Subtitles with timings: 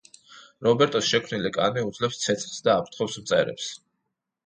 [0.67, 3.73] რობერტოს შექმნილი კანი უძლებს ცეცხლს და აფრთხობს მწერებს.